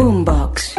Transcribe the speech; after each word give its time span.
Boombox. 0.00 0.76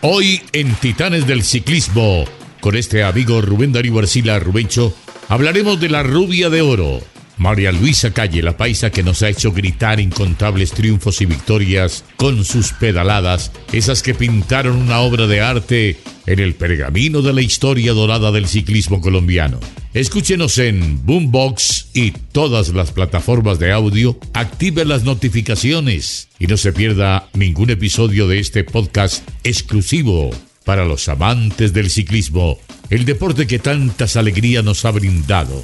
Hoy 0.00 0.42
en 0.52 0.74
Titanes 0.74 1.24
del 1.28 1.44
Ciclismo, 1.44 2.24
con 2.60 2.74
este 2.74 3.04
amigo 3.04 3.40
Rubén 3.40 3.72
Darío 3.72 4.00
Arcila 4.00 4.40
Rubencho, 4.40 4.92
hablaremos 5.28 5.78
de 5.78 5.88
la 5.88 6.02
rubia 6.02 6.50
de 6.50 6.62
oro. 6.62 7.13
María 7.36 7.72
Luisa 7.72 8.12
Calle, 8.12 8.42
la 8.42 8.56
paisa 8.56 8.90
que 8.90 9.02
nos 9.02 9.22
ha 9.22 9.28
hecho 9.28 9.52
gritar 9.52 10.00
incontables 10.00 10.72
triunfos 10.72 11.20
y 11.20 11.26
victorias 11.26 12.04
con 12.16 12.44
sus 12.44 12.72
pedaladas, 12.72 13.52
esas 13.72 14.02
que 14.02 14.14
pintaron 14.14 14.76
una 14.76 15.00
obra 15.00 15.26
de 15.26 15.40
arte 15.40 15.98
en 16.26 16.38
el 16.38 16.54
pergamino 16.54 17.22
de 17.22 17.32
la 17.32 17.42
historia 17.42 17.92
dorada 17.92 18.32
del 18.32 18.46
ciclismo 18.46 19.00
colombiano. 19.00 19.60
Escúchenos 19.92 20.58
en 20.58 21.04
Boombox 21.04 21.90
y 21.94 22.10
todas 22.10 22.70
las 22.70 22.90
plataformas 22.90 23.58
de 23.58 23.72
audio, 23.72 24.18
active 24.32 24.84
las 24.84 25.04
notificaciones 25.04 26.28
y 26.38 26.46
no 26.46 26.56
se 26.56 26.72
pierda 26.72 27.28
ningún 27.34 27.70
episodio 27.70 28.26
de 28.26 28.40
este 28.40 28.64
podcast 28.64 29.28
exclusivo 29.44 30.30
para 30.64 30.84
los 30.84 31.08
amantes 31.08 31.72
del 31.72 31.90
ciclismo, 31.90 32.58
el 32.90 33.04
deporte 33.04 33.46
que 33.46 33.58
tantas 33.58 34.16
alegrías 34.16 34.64
nos 34.64 34.84
ha 34.84 34.90
brindado. 34.90 35.62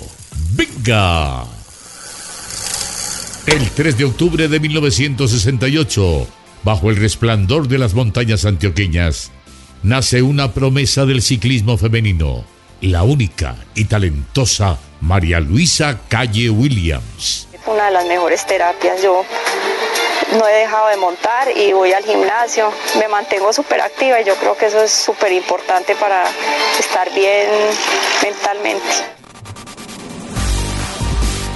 ¡Venga! 0.54 1.59
El 3.50 3.68
3 3.68 3.98
de 3.98 4.04
octubre 4.04 4.46
de 4.46 4.60
1968, 4.60 6.28
bajo 6.62 6.88
el 6.88 6.94
resplandor 6.94 7.66
de 7.66 7.78
las 7.78 7.94
montañas 7.94 8.44
antioqueñas, 8.44 9.32
nace 9.82 10.22
una 10.22 10.52
promesa 10.54 11.04
del 11.04 11.20
ciclismo 11.20 11.76
femenino, 11.76 12.44
la 12.80 13.02
única 13.02 13.56
y 13.74 13.86
talentosa 13.86 14.78
María 15.00 15.40
Luisa 15.40 15.98
Calle 16.08 16.48
Williams. 16.48 17.48
Una 17.66 17.86
de 17.86 17.90
las 17.90 18.06
mejores 18.06 18.46
terapias, 18.46 19.02
yo 19.02 19.24
no 20.38 20.46
he 20.46 20.52
dejado 20.52 20.88
de 20.90 20.96
montar 20.98 21.48
y 21.56 21.72
voy 21.72 21.92
al 21.92 22.04
gimnasio, 22.04 22.72
me 23.00 23.08
mantengo 23.08 23.52
súper 23.52 23.80
activa 23.80 24.20
y 24.20 24.24
yo 24.26 24.36
creo 24.36 24.56
que 24.56 24.66
eso 24.66 24.80
es 24.80 24.92
súper 24.92 25.32
importante 25.32 25.96
para 25.96 26.22
estar 26.78 27.12
bien 27.12 27.48
mentalmente. 28.22 29.19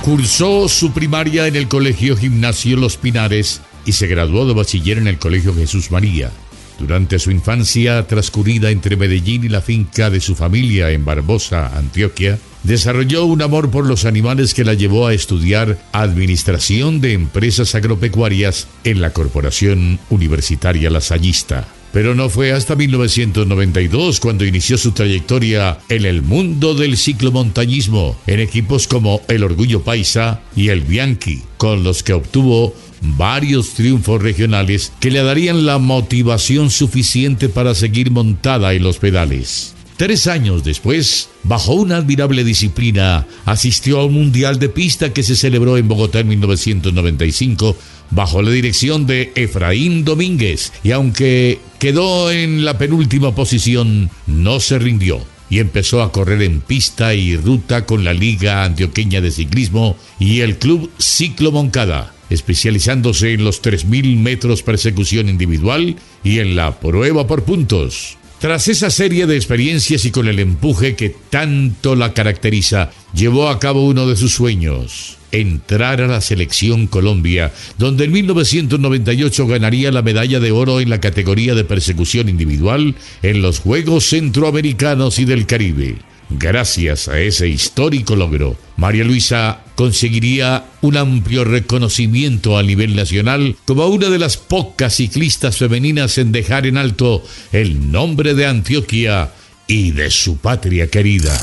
Cursó 0.05 0.69
su 0.69 0.93
primaria 0.93 1.47
en 1.47 1.57
el 1.57 1.67
Colegio 1.67 2.15
Gimnasio 2.15 2.77
Los 2.77 2.99
Pinares 2.99 3.63
y 3.87 3.93
se 3.93 4.07
graduó 4.07 4.47
de 4.47 4.53
bachiller 4.53 4.99
en 4.99 5.07
el 5.07 5.17
Colegio 5.17 5.55
Jesús 5.55 5.91
María. 5.91 6.31
Durante 6.79 7.19
su 7.19 7.31
infancia 7.31 8.07
transcurrida 8.07 8.69
entre 8.69 8.99
Medellín 8.99 9.45
y 9.45 9.49
la 9.49 9.63
finca 9.63 10.11
de 10.11 10.21
su 10.21 10.35
familia 10.35 10.91
en 10.91 11.07
Barbosa, 11.07 11.75
Antioquia, 11.79 12.39
desarrolló 12.65 13.25
un 13.25 13.41
amor 13.41 13.71
por 13.71 13.87
los 13.87 14.05
animales 14.05 14.53
que 14.53 14.65
la 14.65 14.75
llevó 14.75 15.07
a 15.07 15.15
estudiar 15.15 15.79
Administración 15.93 17.01
de 17.01 17.15
Empresas 17.15 17.75
Agropecuarias 17.75 18.69
en 18.85 19.01
la 19.01 19.15
Corporación 19.15 19.99
Universitaria 20.11 20.91
Lasallista. 20.91 21.67
Pero 21.95 22.17
no 22.17 22.29
fue 22.29 22.51
hasta 22.51 22.75
1992 22.75 24.19
cuando 24.19 24.45
inició 24.45 24.77
su 24.77 24.91
trayectoria 24.91 25.79
en 25.89 26.05
el 26.05 26.23
mundo 26.23 26.75
del 26.75 26.97
ciclomontañismo, 26.97 28.19
en 28.27 28.41
equipos 28.41 28.89
como 28.89 29.23
el 29.29 29.45
Orgullo 29.45 29.85
Paisa 29.85 30.41
y 30.57 30.71
el 30.71 30.81
Bianchi, 30.81 31.43
con 31.57 31.85
los 31.85 32.03
que 32.03 32.13
obtuvo 32.13 32.75
varios 33.01 33.75
triunfos 33.75 34.21
regionales 34.21 34.93
que 34.99 35.13
le 35.13 35.23
darían 35.23 35.67
la 35.67 35.79
motivación 35.79 36.69
suficiente 36.71 37.49
para 37.49 37.77
seguir 37.77 38.11
montada 38.11 38.75
en 38.75 38.83
los 38.83 38.99
pedales. 38.99 39.74
Tres 39.97 40.27
años 40.27 40.65
después, 40.65 41.29
bajo 41.45 41.75
una 41.75 41.99
admirable 41.99 42.43
disciplina, 42.43 43.29
asistió 43.45 44.01
a 44.01 44.07
un 44.07 44.15
mundial 44.15 44.59
de 44.59 44.69
pista 44.69 45.13
que 45.13 45.23
se 45.23 45.37
celebró 45.37 45.77
en 45.77 45.87
Bogotá 45.87 46.19
en 46.19 46.29
1995 46.29 47.77
bajo 48.11 48.43
la 48.43 48.51
dirección 48.51 49.07
de 49.07 49.33
Efraín 49.37 50.05
Domínguez 50.05 50.73
y 50.83 50.91
aunque 50.91 51.61
quedó 51.79 52.33
en 52.33 52.65
la 52.65 52.77
penúltima 52.77 53.37
posición, 53.37 54.11
no 54.27 54.59
se 54.59 54.81
rindió 54.81 55.21
y 55.49 55.61
empezó 55.61 56.03
a 56.03 56.11
correr 56.11 56.43
en 56.43 56.61
pista 56.61 57.15
y 57.15 57.37
ruta 57.37 57.87
con 57.87 58.03
la 58.03 58.15
Liga 58.15 58.65
Antioqueña 58.65 59.21
de 59.21 59.31
Ciclismo 59.31 59.97
y 60.19 60.41
el 60.41 60.59
Club 60.59 60.91
Ciclo 60.99 61.53
Moncada, 61.53 62.13
especializándose 62.31 63.33
en 63.35 63.45
los 63.45 63.63
3.000 63.63 64.17
metros 64.19 64.65
persecución 64.65 65.29
individual 65.29 65.95
y 66.25 66.41
en 66.41 66.57
la 66.57 66.81
prueba 66.81 67.29
por 67.29 67.45
puntos. 67.45 68.17
Tras 68.45 68.69
esa 68.69 68.91
serie 68.91 69.27
de 69.27 69.37
experiencias 69.37 70.05
y 70.05 70.11
con 70.11 70.29
el 70.29 70.39
empuje 70.39 70.97
que 70.97 71.17
tanto 71.31 71.97
la 71.97 72.13
caracteriza, 72.13 72.91
llevó 73.15 73.49
a 73.49 73.59
cabo 73.59 73.87
uno 73.87 74.07
de 74.07 74.17
sus 74.17 74.35
sueños, 74.35 75.17
entrar 75.33 76.03
a 76.03 76.07
la 76.07 76.21
selección 76.21 76.87
Colombia, 76.87 77.55
donde 77.79 78.05
en 78.05 78.13
1998 78.13 79.47
ganaría 79.47 79.91
la 79.93 80.03
medalla 80.03 80.41
de 80.41 80.53
oro 80.53 80.81
en 80.81 80.91
la 80.91 81.01
categoría 81.01 81.55
de 81.55 81.65
persecución 81.65 82.29
individual 82.29 82.97
en 83.23 83.41
los 83.41 83.61
Juegos 83.61 84.11
Centroamericanos 84.11 85.19
y 85.19 85.25
del 85.25 85.47
Caribe. 85.47 85.97
Gracias 86.31 87.09
a 87.09 87.21
ese 87.21 87.49
histórico 87.49 88.17
logro, 88.17 88.57
María 88.77 89.05
Luisa 89.05 89.61
conseguiría 89.75 90.65
un 90.81 90.97
amplio 90.97 91.45
reconocimiento 91.45 92.57
a 92.57 92.63
nivel 92.63 92.97
nacional 92.97 93.57
como 93.67 93.87
una 93.87 94.09
de 94.09 94.19
las 94.19 94.37
pocas 94.37 94.95
ciclistas 94.95 95.59
femeninas 95.59 96.17
en 96.19 96.33
dejar 96.33 96.67
en 96.67 96.79
alto 96.79 97.23
el 97.53 97.91
nombre 97.93 98.35
de 98.35 98.47
Antioquia 98.47 99.33
y 99.67 99.91
de 99.91 100.11
su 100.11 100.39
patria 100.39 100.89
querida. 100.89 101.39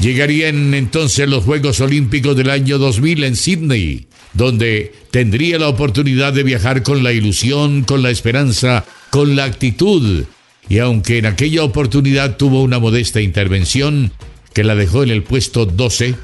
Llegarían 0.00 0.74
entonces 0.74 1.28
los 1.28 1.44
Juegos 1.44 1.80
Olímpicos 1.80 2.36
del 2.36 2.50
año 2.50 2.78
2000 2.78 3.24
en 3.24 3.36
Sydney, 3.36 4.06
donde 4.34 4.92
tendría 5.10 5.58
la 5.58 5.68
oportunidad 5.68 6.32
de 6.32 6.42
viajar 6.42 6.82
con 6.82 7.02
la 7.02 7.12
ilusión, 7.12 7.82
con 7.82 8.02
la 8.02 8.10
esperanza, 8.10 8.84
con 9.10 9.36
la 9.36 9.44
actitud, 9.44 10.24
y 10.68 10.78
aunque 10.78 11.18
en 11.18 11.26
aquella 11.26 11.62
oportunidad 11.62 12.36
tuvo 12.36 12.62
una 12.62 12.78
modesta 12.78 13.20
intervención 13.20 14.12
que 14.52 14.64
la 14.64 14.74
dejó 14.74 15.02
en 15.02 15.10
el 15.10 15.22
puesto 15.22 15.66
12, 15.66 16.14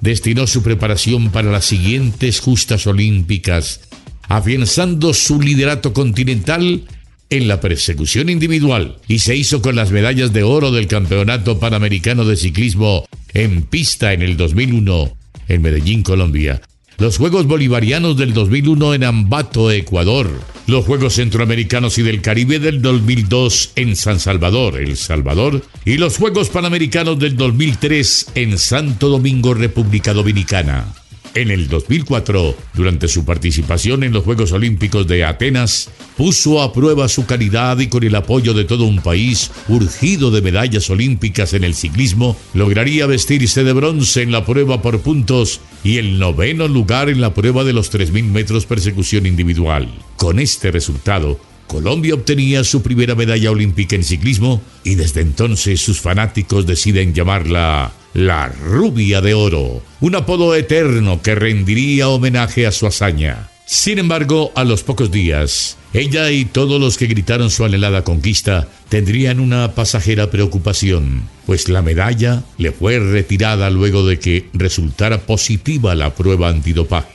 destinó 0.00 0.46
su 0.46 0.62
preparación 0.62 1.30
para 1.30 1.50
las 1.50 1.64
siguientes 1.64 2.40
justas 2.40 2.86
olímpicas, 2.86 3.80
afianzando 4.28 5.12
su 5.12 5.40
liderato 5.40 5.92
continental 5.92 6.84
en 7.30 7.48
la 7.48 7.60
persecución 7.60 8.28
individual 8.28 8.98
y 9.08 9.18
se 9.18 9.36
hizo 9.36 9.60
con 9.60 9.76
las 9.76 9.90
medallas 9.90 10.32
de 10.32 10.42
oro 10.42 10.70
del 10.70 10.86
Campeonato 10.86 11.58
Panamericano 11.58 12.24
de 12.24 12.36
Ciclismo 12.36 13.06
en 13.32 13.62
pista 13.62 14.12
en 14.12 14.22
el 14.22 14.36
2001 14.36 15.16
en 15.48 15.62
Medellín, 15.62 16.02
Colombia. 16.02 16.60
Los 16.98 17.18
Juegos 17.18 17.46
Bolivarianos 17.46 18.16
del 18.16 18.32
2001 18.32 18.94
en 18.94 19.04
Ambato, 19.04 19.70
Ecuador. 19.72 20.30
Los 20.68 20.84
Juegos 20.84 21.14
Centroamericanos 21.14 21.98
y 21.98 22.02
del 22.02 22.22
Caribe 22.22 22.60
del 22.60 22.80
2002 22.82 23.72
en 23.74 23.96
San 23.96 24.20
Salvador, 24.20 24.78
El 24.78 24.96
Salvador. 24.96 25.62
Y 25.84 25.96
los 25.96 26.18
Juegos 26.18 26.50
Panamericanos 26.50 27.18
del 27.18 27.36
2003 27.36 28.28
en 28.36 28.58
Santo 28.58 29.08
Domingo, 29.08 29.54
República 29.54 30.14
Dominicana. 30.14 31.03
En 31.34 31.50
el 31.50 31.66
2004, 31.66 32.54
durante 32.74 33.08
su 33.08 33.24
participación 33.24 34.04
en 34.04 34.12
los 34.12 34.22
Juegos 34.22 34.52
Olímpicos 34.52 35.08
de 35.08 35.24
Atenas, 35.24 35.90
puso 36.16 36.62
a 36.62 36.72
prueba 36.72 37.08
su 37.08 37.26
calidad 37.26 37.76
y 37.80 37.88
con 37.88 38.04
el 38.04 38.14
apoyo 38.14 38.54
de 38.54 38.62
todo 38.62 38.84
un 38.84 39.00
país 39.00 39.50
urgido 39.66 40.30
de 40.30 40.42
medallas 40.42 40.88
olímpicas 40.90 41.52
en 41.52 41.64
el 41.64 41.74
ciclismo, 41.74 42.36
lograría 42.54 43.06
vestirse 43.06 43.64
de 43.64 43.72
bronce 43.72 44.22
en 44.22 44.30
la 44.30 44.46
prueba 44.46 44.80
por 44.80 45.00
puntos 45.00 45.60
y 45.82 45.98
el 45.98 46.20
noveno 46.20 46.68
lugar 46.68 47.08
en 47.08 47.20
la 47.20 47.34
prueba 47.34 47.64
de 47.64 47.72
los 47.72 47.92
3.000 47.92 48.26
metros 48.26 48.64
persecución 48.66 49.26
individual. 49.26 49.88
Con 50.16 50.38
este 50.38 50.70
resultado, 50.70 51.40
Colombia 51.66 52.14
obtenía 52.14 52.64
su 52.64 52.82
primera 52.82 53.14
medalla 53.14 53.50
olímpica 53.50 53.96
en 53.96 54.04
ciclismo 54.04 54.62
y 54.84 54.94
desde 54.94 55.20
entonces 55.20 55.80
sus 55.80 56.00
fanáticos 56.00 56.66
deciden 56.66 57.14
llamarla 57.14 57.92
la 58.14 58.48
rubia 58.48 59.20
de 59.20 59.34
oro, 59.34 59.82
un 60.00 60.14
apodo 60.14 60.54
eterno 60.54 61.20
que 61.20 61.34
rendiría 61.34 62.08
homenaje 62.08 62.66
a 62.66 62.72
su 62.72 62.86
hazaña. 62.86 63.50
Sin 63.66 63.98
embargo, 63.98 64.52
a 64.54 64.62
los 64.62 64.82
pocos 64.82 65.10
días, 65.10 65.78
ella 65.94 66.30
y 66.30 66.44
todos 66.44 66.80
los 66.80 66.98
que 66.98 67.06
gritaron 67.06 67.50
su 67.50 67.64
anhelada 67.64 68.04
conquista 68.04 68.68
tendrían 68.90 69.40
una 69.40 69.74
pasajera 69.74 70.30
preocupación, 70.30 71.28
pues 71.46 71.68
la 71.68 71.80
medalla 71.80 72.44
le 72.58 72.72
fue 72.72 72.98
retirada 72.98 73.70
luego 73.70 74.06
de 74.06 74.18
que 74.18 74.48
resultara 74.52 75.22
positiva 75.22 75.94
la 75.94 76.14
prueba 76.14 76.50
antidopaje. 76.50 77.08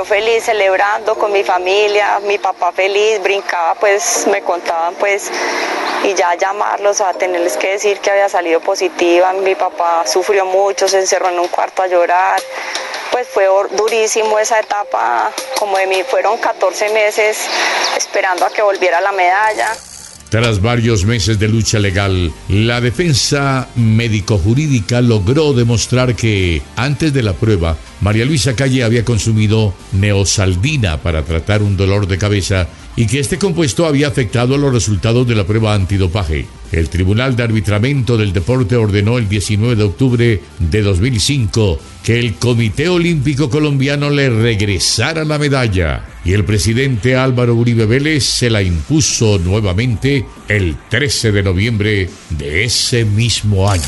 Yo 0.00 0.06
feliz 0.06 0.44
celebrando 0.44 1.14
con 1.14 1.30
mi 1.30 1.44
familia, 1.44 2.20
mi 2.20 2.38
papá 2.38 2.72
feliz, 2.72 3.22
brincaba, 3.22 3.74
pues 3.74 4.26
me 4.28 4.40
contaban 4.40 4.94
pues 4.94 5.30
y 6.02 6.14
ya 6.14 6.34
llamarlos 6.36 7.02
a 7.02 7.12
tenerles 7.12 7.58
que 7.58 7.72
decir 7.72 8.00
que 8.00 8.10
había 8.10 8.30
salido 8.30 8.60
positiva. 8.60 9.30
Mi 9.34 9.54
papá 9.54 10.06
sufrió 10.06 10.46
mucho, 10.46 10.88
se 10.88 11.00
encerró 11.00 11.28
en 11.28 11.38
un 11.38 11.48
cuarto 11.48 11.82
a 11.82 11.86
llorar. 11.86 12.40
Pues 13.10 13.28
fue 13.28 13.46
durísimo 13.72 14.38
esa 14.38 14.60
etapa, 14.60 15.32
como 15.58 15.76
de 15.76 15.86
mí 15.86 16.02
fueron 16.02 16.38
14 16.38 16.88
meses 16.94 17.46
esperando 17.94 18.46
a 18.46 18.50
que 18.50 18.62
volviera 18.62 19.02
la 19.02 19.12
medalla. 19.12 19.76
Tras 20.30 20.62
varios 20.62 21.04
meses 21.04 21.40
de 21.40 21.48
lucha 21.48 21.80
legal, 21.80 22.32
la 22.48 22.80
defensa 22.80 23.68
médico-jurídica 23.74 25.00
logró 25.00 25.52
demostrar 25.52 26.14
que, 26.14 26.62
antes 26.76 27.12
de 27.12 27.24
la 27.24 27.32
prueba, 27.32 27.76
María 28.00 28.24
Luisa 28.24 28.54
Calle 28.54 28.84
había 28.84 29.04
consumido 29.04 29.74
neosaldina 29.90 30.98
para 30.98 31.24
tratar 31.24 31.62
un 31.62 31.76
dolor 31.76 32.06
de 32.06 32.16
cabeza 32.16 32.68
y 32.94 33.08
que 33.08 33.18
este 33.18 33.38
compuesto 33.38 33.86
había 33.86 34.06
afectado 34.06 34.56
los 34.56 34.72
resultados 34.72 35.26
de 35.26 35.34
la 35.34 35.44
prueba 35.44 35.74
antidopaje. 35.74 36.46
El 36.70 36.88
Tribunal 36.88 37.34
de 37.34 37.42
Arbitramiento 37.42 38.16
del 38.16 38.32
Deporte 38.32 38.76
ordenó 38.76 39.18
el 39.18 39.28
19 39.28 39.74
de 39.74 39.82
octubre 39.82 40.42
de 40.60 40.82
2005 40.82 41.80
que 42.04 42.20
el 42.20 42.34
Comité 42.34 42.88
Olímpico 42.88 43.50
Colombiano 43.50 44.10
le 44.10 44.30
regresara 44.30 45.24
la 45.24 45.38
medalla 45.38 46.04
y 46.24 46.32
el 46.32 46.44
presidente 46.44 47.16
Álvaro 47.16 47.54
Uribe 47.54 47.86
Vélez 47.86 48.24
se 48.24 48.50
la 48.50 48.62
impuso 48.62 49.38
nuevamente 49.38 50.24
el 50.48 50.76
13 50.88 51.32
de 51.32 51.42
noviembre 51.42 52.10
de 52.30 52.64
ese 52.64 53.04
mismo 53.04 53.70
año. 53.70 53.82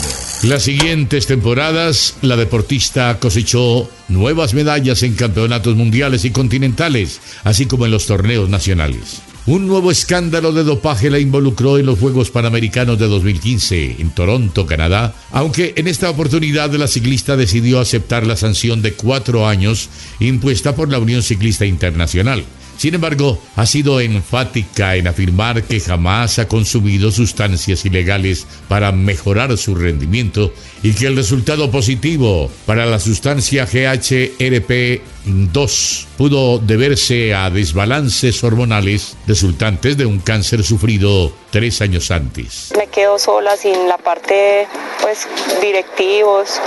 Las 0.44 0.62
siguientes 0.62 1.26
temporadas, 1.26 2.16
la 2.22 2.36
deportista 2.36 3.18
cosechó 3.20 3.88
nuevas 4.08 4.54
medallas 4.54 5.02
en 5.02 5.14
campeonatos 5.14 5.76
mundiales 5.76 6.24
y 6.24 6.30
continentales, 6.30 7.20
así 7.44 7.66
como 7.66 7.84
en 7.84 7.92
los 7.92 8.06
torneos 8.06 8.48
nacionales. 8.48 9.22
Un 9.44 9.66
nuevo 9.66 9.90
escándalo 9.90 10.52
de 10.52 10.62
dopaje 10.62 11.10
la 11.10 11.18
involucró 11.18 11.76
en 11.76 11.86
los 11.86 11.98
Juegos 11.98 12.30
Panamericanos 12.30 12.96
de 12.96 13.08
2015 13.08 13.96
en 13.98 14.10
Toronto, 14.10 14.66
Canadá, 14.66 15.16
aunque 15.32 15.74
en 15.76 15.88
esta 15.88 16.08
oportunidad 16.08 16.72
la 16.74 16.86
ciclista 16.86 17.36
decidió 17.36 17.80
aceptar 17.80 18.24
la 18.24 18.36
sanción 18.36 18.82
de 18.82 18.92
cuatro 18.92 19.48
años 19.48 19.88
impuesta 20.20 20.76
por 20.76 20.92
la 20.92 21.00
Unión 21.00 21.24
Ciclista 21.24 21.66
Internacional. 21.66 22.44
Sin 22.82 22.96
embargo, 22.96 23.38
ha 23.54 23.64
sido 23.64 24.00
enfática 24.00 24.96
en 24.96 25.06
afirmar 25.06 25.62
que 25.62 25.78
jamás 25.78 26.40
ha 26.40 26.48
consumido 26.48 27.12
sustancias 27.12 27.84
ilegales 27.84 28.44
para 28.66 28.90
mejorar 28.90 29.56
su 29.56 29.76
rendimiento 29.76 30.52
y 30.82 30.92
que 30.92 31.06
el 31.06 31.14
resultado 31.14 31.70
positivo 31.70 32.50
para 32.66 32.84
la 32.84 32.98
sustancia 32.98 33.68
GHRP2 33.68 36.06
pudo 36.18 36.58
deberse 36.58 37.36
a 37.36 37.50
desbalances 37.50 38.42
hormonales 38.42 39.16
resultantes 39.28 39.96
de 39.96 40.06
un 40.06 40.18
cáncer 40.18 40.64
sufrido 40.64 41.32
tres 41.52 41.82
años 41.82 42.10
antes. 42.10 42.72
Me 42.76 42.88
quedo 42.88 43.16
sola 43.16 43.56
sin 43.56 43.86
la 43.86 43.98
parte, 43.98 44.66
pues, 45.00 45.28
directivos 45.60 46.60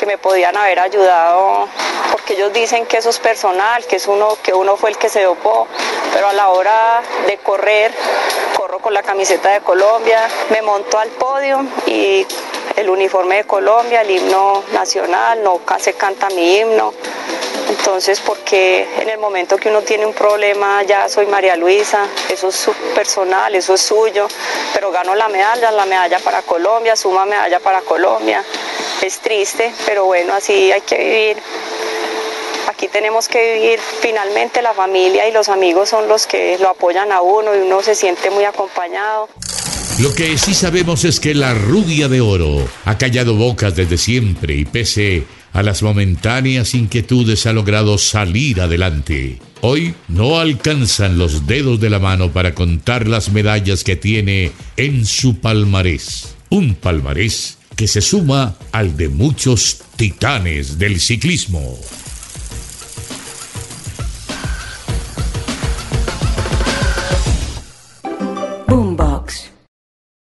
que 0.00 0.06
me 0.06 0.18
podían 0.18 0.56
haber 0.56 0.80
ayudado 0.80 1.68
porque 2.12 2.34
ellos 2.34 2.52
dicen 2.52 2.84
que 2.86 2.98
eso 2.98 3.10
es 3.10 3.18
personal, 3.18 3.84
que 3.86 3.96
es 3.96 4.06
uno 4.06 4.36
que 4.42 4.52
uno 4.52 4.76
fue 4.76 4.90
el 4.90 4.98
que 4.98 5.08
se 5.08 5.22
dopó, 5.22 5.66
pero 6.12 6.28
a 6.28 6.32
la 6.34 6.50
hora 6.50 7.02
de 7.26 7.38
correr 7.38 7.92
corro 8.54 8.78
con 8.78 8.92
la 8.92 9.02
camiseta 9.02 9.48
de 9.48 9.60
Colombia, 9.60 10.28
me 10.50 10.60
monto 10.62 10.98
al 10.98 11.08
podio 11.08 11.64
y 11.86 12.26
el 12.76 12.90
uniforme 12.90 13.36
de 13.36 13.44
Colombia, 13.44 14.02
el 14.02 14.10
himno 14.10 14.62
nacional, 14.72 15.42
no 15.42 15.60
se 15.78 15.94
canta 15.94 16.28
mi 16.30 16.58
himno. 16.58 16.92
Entonces, 17.68 18.20
porque 18.20 18.86
en 19.00 19.08
el 19.08 19.18
momento 19.18 19.56
que 19.56 19.70
uno 19.70 19.80
tiene 19.80 20.04
un 20.04 20.12
problema, 20.12 20.82
ya 20.82 21.08
soy 21.08 21.26
María 21.26 21.56
Luisa, 21.56 22.06
eso 22.28 22.48
es 22.48 22.70
personal, 22.94 23.54
eso 23.54 23.74
es 23.74 23.80
suyo, 23.80 24.28
pero 24.74 24.90
gano 24.90 25.14
la 25.14 25.28
medalla, 25.28 25.70
la 25.70 25.86
medalla 25.86 26.18
para 26.18 26.42
Colombia, 26.42 26.94
suma 26.94 27.24
medalla 27.24 27.58
para 27.60 27.80
Colombia 27.80 28.44
es 29.06 29.18
triste, 29.18 29.72
pero 29.84 30.04
bueno, 30.04 30.32
así 30.32 30.70
hay 30.70 30.80
que 30.82 30.96
vivir. 30.96 31.36
Aquí 32.68 32.88
tenemos 32.88 33.28
que 33.28 33.54
vivir, 33.54 33.80
finalmente 34.00 34.62
la 34.62 34.74
familia 34.74 35.28
y 35.28 35.32
los 35.32 35.48
amigos 35.48 35.88
son 35.88 36.08
los 36.08 36.26
que 36.26 36.58
lo 36.58 36.70
apoyan 36.70 37.12
a 37.12 37.20
uno 37.20 37.54
y 37.54 37.58
uno 37.58 37.82
se 37.82 37.94
siente 37.94 38.30
muy 38.30 38.44
acompañado. 38.44 39.28
Lo 39.98 40.14
que 40.14 40.38
sí 40.38 40.54
sabemos 40.54 41.04
es 41.04 41.20
que 41.20 41.34
la 41.34 41.54
rubia 41.54 42.08
de 42.08 42.20
oro 42.20 42.66
ha 42.84 42.96
callado 42.96 43.34
bocas 43.34 43.76
desde 43.76 43.98
siempre 43.98 44.54
y 44.54 44.64
pese 44.64 45.24
a 45.52 45.62
las 45.62 45.82
momentáneas 45.82 46.74
inquietudes 46.74 47.46
ha 47.46 47.52
logrado 47.52 47.98
salir 47.98 48.60
adelante. 48.60 49.38
Hoy 49.60 49.94
no 50.08 50.40
alcanzan 50.40 51.18
los 51.18 51.46
dedos 51.46 51.78
de 51.78 51.90
la 51.90 51.98
mano 51.98 52.32
para 52.32 52.54
contar 52.54 53.06
las 53.06 53.30
medallas 53.30 53.84
que 53.84 53.96
tiene 53.96 54.50
en 54.76 55.04
su 55.04 55.40
palmarés. 55.40 56.34
Un 56.48 56.74
palmarés 56.74 57.58
que 57.76 57.86
se 57.86 58.00
suma 58.00 58.56
al 58.72 58.96
de 58.96 59.08
muchos 59.08 59.82
titanes 59.96 60.78
del 60.78 61.00
ciclismo. 61.00 61.78